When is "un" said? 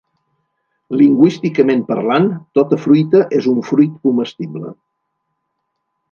3.51-3.59